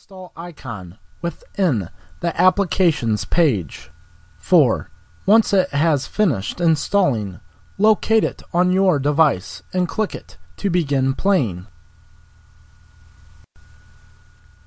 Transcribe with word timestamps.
install 0.00 0.32
icon 0.34 0.96
within 1.20 1.90
the 2.20 2.40
Applications 2.40 3.26
page. 3.26 3.90
4. 4.38 4.90
Once 5.26 5.52
it 5.52 5.68
has 5.72 6.06
finished 6.06 6.58
installing, 6.58 7.38
locate 7.76 8.24
it 8.24 8.42
on 8.54 8.72
your 8.72 8.98
device 8.98 9.62
and 9.74 9.86
click 9.86 10.14
it 10.14 10.38
to 10.56 10.70
begin 10.70 11.12
playing. 11.12 11.66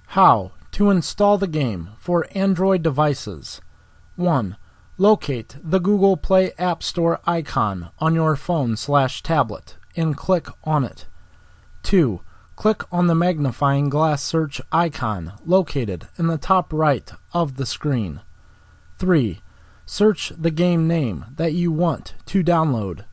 How 0.09 0.51
to 0.73 0.91
install 0.91 1.39
the 1.39 1.47
game 1.47 1.89
for 1.97 2.27
Android 2.35 2.83
devices. 2.83 3.59
1. 4.15 4.55
Locate 4.99 5.55
the 5.63 5.79
Google 5.79 6.15
Play 6.15 6.51
App 6.59 6.83
Store 6.83 7.19
icon 7.25 7.89
on 7.97 8.13
your 8.13 8.35
phone 8.35 8.77
slash 8.77 9.23
tablet 9.23 9.77
and 9.95 10.15
click 10.15 10.47
on 10.63 10.83
it. 10.83 11.07
2. 11.81 12.21
Click 12.55 12.83
on 12.91 13.07
the 13.07 13.15
magnifying 13.15 13.89
glass 13.89 14.23
search 14.23 14.61
icon 14.71 15.33
located 15.45 16.07
in 16.17 16.27
the 16.27 16.37
top 16.37 16.71
right 16.71 17.11
of 17.33 17.57
the 17.57 17.65
screen. 17.65 18.21
3. 18.99 19.41
Search 19.85 20.31
the 20.37 20.51
game 20.51 20.87
name 20.87 21.25
that 21.35 21.53
you 21.53 21.71
want 21.71 22.13
to 22.27 22.43
download. 22.43 23.05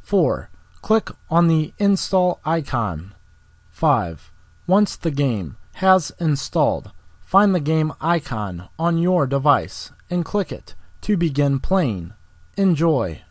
4. 0.00 0.48
Click 0.80 1.10
on 1.28 1.48
the 1.48 1.74
install 1.78 2.40
icon. 2.44 3.14
5. 3.70 4.32
Once 4.66 4.96
the 4.96 5.10
game 5.10 5.56
has 5.74 6.12
installed, 6.18 6.92
find 7.20 7.54
the 7.54 7.60
game 7.60 7.92
icon 8.00 8.68
on 8.78 8.96
your 8.96 9.26
device 9.26 9.90
and 10.08 10.24
click 10.24 10.52
it 10.52 10.74
to 11.02 11.16
begin 11.16 11.58
playing. 11.58 12.14
Enjoy. 12.56 13.22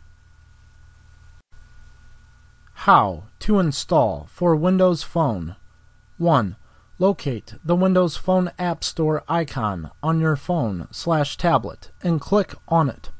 How 2.74 3.24
to 3.40 3.58
install 3.58 4.28
for 4.30 4.54
Windows 4.54 5.02
Phone. 5.02 5.56
1. 6.18 6.56
Locate 6.98 7.54
the 7.64 7.74
Windows 7.74 8.16
Phone 8.16 8.52
App 8.58 8.84
Store 8.84 9.24
icon 9.28 9.90
on 10.02 10.20
your 10.20 10.36
phone 10.36 10.86
slash 10.92 11.36
tablet 11.36 11.90
and 12.02 12.20
click 12.20 12.54
on 12.68 12.88
it. 12.88 13.10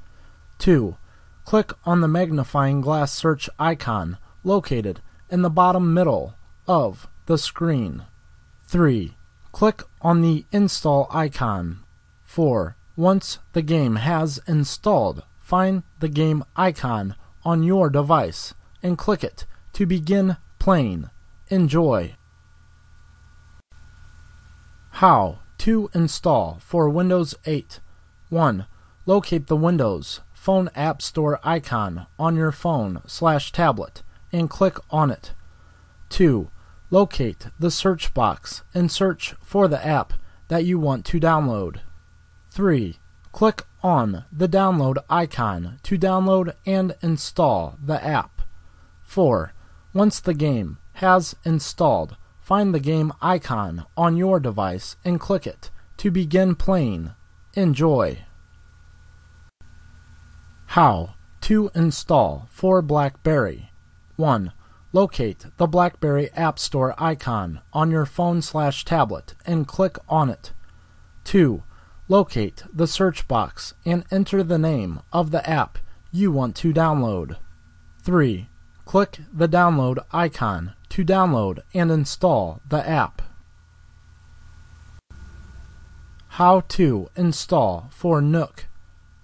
2. 0.58 0.96
Click 1.44 1.72
on 1.84 2.00
the 2.00 2.08
magnifying 2.08 2.80
glass 2.80 3.12
search 3.12 3.50
icon 3.58 4.16
located 4.44 5.00
in 5.28 5.42
the 5.42 5.50
bottom 5.50 5.92
middle 5.92 6.34
of 6.68 7.08
the 7.26 7.36
screen. 7.36 8.04
3. 8.66 9.16
Click 9.50 9.82
on 10.00 10.22
the 10.22 10.46
install 10.52 11.08
icon. 11.10 11.80
4. 12.22 12.76
Once 12.96 13.38
the 13.52 13.62
game 13.62 13.96
has 13.96 14.40
installed, 14.46 15.24
find 15.40 15.82
the 15.98 16.08
game 16.08 16.44
icon 16.54 17.16
on 17.44 17.62
your 17.62 17.90
device 17.90 18.54
and 18.82 18.96
click 18.96 19.24
it 19.24 19.46
to 19.72 19.84
begin 19.84 20.36
playing. 20.58 21.10
Enjoy. 21.48 22.14
How 24.98 25.40
to 25.58 25.90
install 25.92 26.58
for 26.60 26.88
Windows 26.88 27.34
8. 27.46 27.80
1. 28.28 28.66
Locate 29.06 29.48
the 29.48 29.56
Windows 29.56 30.20
Phone 30.32 30.70
App 30.76 31.02
Store 31.02 31.40
icon 31.42 32.06
on 32.16 32.36
your 32.36 32.52
phone 32.52 33.02
slash 33.04 33.50
tablet 33.50 34.04
and 34.30 34.48
click 34.48 34.78
on 34.90 35.10
it. 35.10 35.32
2. 36.10 36.48
Locate 36.92 37.48
the 37.58 37.72
search 37.72 38.14
box 38.14 38.62
and 38.72 38.88
search 38.88 39.34
for 39.42 39.66
the 39.66 39.84
app 39.84 40.12
that 40.46 40.64
you 40.64 40.78
want 40.78 41.04
to 41.06 41.18
download. 41.18 41.80
3. 42.52 42.96
Click 43.32 43.64
on 43.82 44.26
the 44.30 44.48
download 44.48 44.98
icon 45.10 45.80
to 45.82 45.98
download 45.98 46.54
and 46.64 46.94
install 47.02 47.76
the 47.84 48.02
app. 48.04 48.42
4. 49.02 49.52
Once 49.92 50.20
the 50.20 50.34
game 50.34 50.78
has 50.94 51.34
installed, 51.44 52.16
find 52.44 52.72
the 52.72 52.80
game 52.80 53.12
icon 53.20 53.86
on 53.96 54.16
your 54.16 54.38
device 54.38 54.96
and 55.04 55.18
click 55.18 55.46
it 55.46 55.70
to 55.96 56.10
begin 56.10 56.54
playing. 56.54 57.10
Enjoy. 57.54 58.18
How 60.66 61.14
to 61.40 61.70
install 61.74 62.46
for 62.50 62.82
BlackBerry. 62.82 63.70
1. 64.16 64.52
Locate 64.92 65.46
the 65.56 65.66
BlackBerry 65.66 66.30
App 66.34 66.58
Store 66.58 66.94
icon 66.98 67.62
on 67.72 67.90
your 67.90 68.06
phone 68.06 68.42
slash 68.42 68.84
tablet 68.84 69.34
and 69.44 69.66
click 69.66 69.98
on 70.08 70.30
it. 70.30 70.52
2 71.24 71.64
locate 72.08 72.64
the 72.72 72.86
search 72.86 73.26
box 73.26 73.74
and 73.86 74.04
enter 74.10 74.42
the 74.42 74.58
name 74.58 75.00
of 75.12 75.30
the 75.30 75.48
app 75.48 75.78
you 76.12 76.30
want 76.30 76.54
to 76.56 76.72
download. 76.72 77.36
3. 78.02 78.48
Click 78.84 79.20
the 79.32 79.48
download 79.48 79.98
icon 80.12 80.74
to 80.94 81.04
download 81.04 81.58
and 81.74 81.90
install 81.90 82.60
the 82.68 82.88
app. 82.88 83.20
How 86.28 86.60
to 86.68 87.10
install 87.16 87.88
for 87.90 88.22
Nook. 88.22 88.66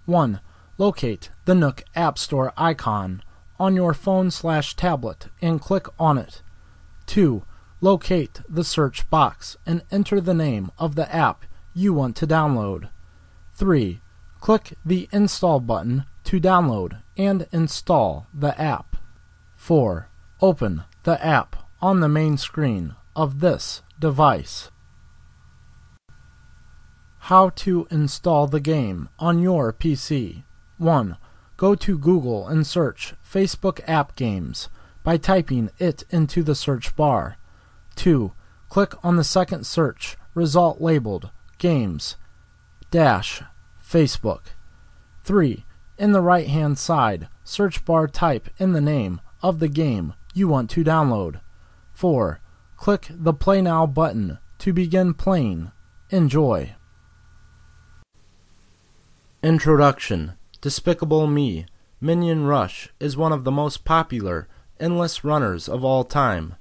1. 0.04 0.40
Locate 0.78 1.30
the 1.44 1.54
Nook 1.54 1.84
App 1.94 2.18
Store 2.18 2.52
icon 2.56 3.22
on 3.60 3.76
your 3.76 3.94
phone 3.94 4.32
slash 4.32 4.74
tablet 4.74 5.28
and 5.40 5.60
click 5.60 5.86
on 5.96 6.18
it. 6.18 6.42
2. 7.06 7.44
Locate 7.80 8.40
the 8.48 8.64
search 8.64 9.08
box 9.08 9.56
and 9.64 9.82
enter 9.92 10.20
the 10.20 10.34
name 10.34 10.72
of 10.76 10.96
the 10.96 11.14
app 11.14 11.44
you 11.72 11.94
want 11.94 12.16
to 12.16 12.26
download. 12.26 12.90
3. 13.54 14.00
Click 14.40 14.72
the 14.84 15.08
Install 15.12 15.60
button 15.60 16.04
to 16.24 16.40
download 16.40 17.00
and 17.16 17.46
install 17.52 18.26
the 18.34 18.60
app. 18.60 18.96
4. 19.54 20.08
Open 20.40 20.82
the 21.04 21.24
app 21.24 21.59
on 21.82 22.00
the 22.00 22.08
main 22.08 22.36
screen 22.36 22.94
of 23.16 23.40
this 23.40 23.82
device. 23.98 24.70
How 27.24 27.50
to 27.50 27.86
install 27.90 28.46
the 28.46 28.60
game 28.60 29.08
on 29.18 29.40
your 29.40 29.72
PC. 29.72 30.44
1. 30.78 31.16
Go 31.56 31.74
to 31.74 31.98
Google 31.98 32.48
and 32.48 32.66
search 32.66 33.14
Facebook 33.22 33.80
App 33.86 34.16
Games 34.16 34.68
by 35.02 35.16
typing 35.16 35.70
it 35.78 36.04
into 36.10 36.42
the 36.42 36.54
search 36.54 36.96
bar. 36.96 37.36
2. 37.96 38.32
Click 38.68 38.94
on 39.04 39.16
the 39.16 39.24
second 39.24 39.66
search 39.66 40.16
result 40.34 40.80
labeled 40.80 41.30
Games 41.58 42.16
dash 42.90 43.42
Facebook. 43.82 44.54
3. 45.24 45.64
In 45.98 46.12
the 46.12 46.22
right 46.22 46.48
hand 46.48 46.78
side, 46.78 47.28
search 47.44 47.84
bar 47.84 48.08
type 48.08 48.48
in 48.58 48.72
the 48.72 48.80
name 48.80 49.20
of 49.42 49.58
the 49.58 49.68
game 49.68 50.14
you 50.32 50.48
want 50.48 50.70
to 50.70 50.82
download. 50.82 51.40
4. 52.00 52.40
Click 52.78 53.08
the 53.10 53.34
Play 53.34 53.60
Now 53.60 53.84
button 53.84 54.38
to 54.60 54.72
begin 54.72 55.12
playing. 55.12 55.70
Enjoy. 56.08 56.74
Introduction 59.42 60.32
Despicable 60.62 61.26
Me 61.26 61.66
Minion 62.00 62.46
Rush 62.46 62.88
is 63.00 63.18
one 63.18 63.32
of 63.32 63.44
the 63.44 63.50
most 63.50 63.84
popular 63.84 64.48
endless 64.80 65.24
runners 65.24 65.68
of 65.68 65.84
all 65.84 66.04
time. 66.04 66.54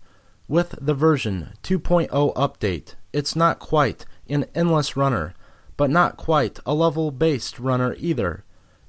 With 0.49 0.75
the 0.81 0.93
version 0.93 1.53
2.0 1.63 2.09
update, 2.35 2.95
it's 3.13 3.33
not 3.33 3.59
quite 3.59 4.05
an 4.27 4.43
endless 4.53 4.97
runner, 4.97 5.35
but 5.77 5.89
not 5.89 6.17
quite 6.17 6.59
a 6.65 6.73
level 6.73 7.11
based 7.11 7.59
runner 7.59 7.95
either. 7.97 8.43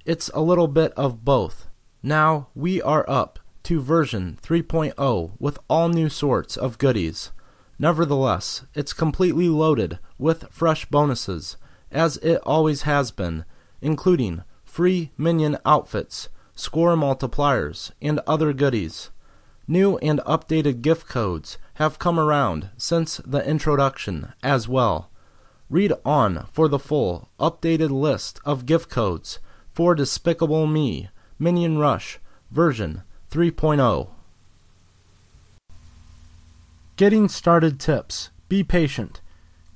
It's 0.05 0.31
a 0.35 0.41
little 0.41 0.67
bit 0.67 0.93
of 0.97 1.25
both. 1.25 1.69
Now 2.03 2.49
we 2.57 2.83
are 2.83 3.09
up 3.09 3.39
to 3.65 3.81
version 3.81 4.39
3.0 4.43 5.33
with 5.39 5.59
all 5.69 5.89
new 5.89 6.09
sorts 6.09 6.57
of 6.57 6.79
goodies. 6.79 7.31
Nevertheless, 7.79 8.67
it's 8.75 8.93
completely 8.93 9.49
loaded 9.49 9.99
with 10.19 10.49
fresh 10.51 10.85
bonuses, 10.87 11.57
as 11.91 12.19
it 12.19 12.41
always 12.45 12.83
has 12.83 13.11
been, 13.11 13.45
including 13.81 14.43
free 14.65 15.11
minion 15.17 15.57
outfits, 15.65 16.29
score 16.55 16.95
multipliers, 16.95 17.91
and 18.03 18.21
other 18.27 18.53
goodies. 18.53 19.11
New 19.67 19.99
and 19.99 20.21
updated 20.21 20.83
gift 20.83 21.09
codes 21.09 21.59
have 21.75 21.99
come 21.99 22.19
around 22.19 22.71
since 22.77 23.19
the 23.25 23.47
introduction 23.49 24.33
as 24.43 24.69
well. 24.69 25.11
Read 25.69 25.93
on 26.05 26.47
for 26.53 26.69
the 26.69 26.79
full, 26.79 27.29
updated 27.39 27.91
list 27.91 28.41
of 28.45 28.67
gift 28.67 28.91
codes 28.91 29.39
for 29.71 29.95
Despicable 29.95 30.67
Me 30.67 31.09
Minion 31.39 31.79
Rush 31.79 32.19
version 32.51 33.03
3.0. 33.31 34.09
Getting 36.97 37.29
started 37.29 37.79
tips. 37.79 38.31
Be 38.49 38.65
patient. 38.65 39.21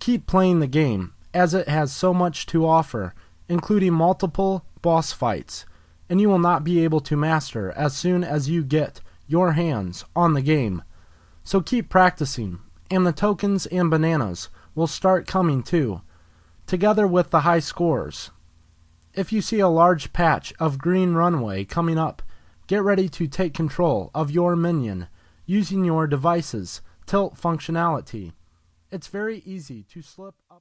Keep 0.00 0.26
playing 0.26 0.58
the 0.58 0.66
game, 0.66 1.12
as 1.32 1.54
it 1.54 1.68
has 1.68 1.92
so 1.94 2.12
much 2.12 2.46
to 2.46 2.66
offer, 2.66 3.14
including 3.48 3.92
multiple 3.92 4.64
boss 4.82 5.12
fights, 5.12 5.66
and 6.10 6.20
you 6.20 6.28
will 6.28 6.40
not 6.40 6.64
be 6.64 6.82
able 6.82 7.00
to 7.02 7.16
master 7.16 7.70
as 7.72 7.96
soon 7.96 8.24
as 8.24 8.50
you 8.50 8.64
get 8.64 9.00
your 9.28 9.52
hands 9.52 10.04
on 10.16 10.34
the 10.34 10.42
game. 10.42 10.82
So 11.44 11.60
keep 11.60 11.88
practicing, 11.88 12.58
and 12.90 13.06
the 13.06 13.12
tokens 13.12 13.66
and 13.66 13.88
bananas 13.88 14.48
will 14.74 14.88
start 14.88 15.28
coming 15.28 15.62
too, 15.62 16.02
together 16.66 17.06
with 17.06 17.30
the 17.30 17.40
high 17.40 17.60
scores. 17.60 18.30
If 19.14 19.32
you 19.32 19.40
see 19.40 19.60
a 19.60 19.68
large 19.68 20.12
patch 20.12 20.52
of 20.58 20.78
green 20.78 21.14
runway 21.14 21.64
coming 21.64 21.98
up, 21.98 22.20
get 22.66 22.82
ready 22.82 23.08
to 23.08 23.26
take 23.26 23.54
control 23.54 24.10
of 24.14 24.30
your 24.30 24.56
minion 24.56 25.08
using 25.46 25.84
your 25.84 26.06
device's 26.06 26.80
tilt 27.06 27.36
functionality. 27.36 28.32
It's 28.90 29.08
very 29.08 29.42
easy 29.44 29.82
to 29.84 30.02
slip 30.02 30.34
up. 30.50 30.52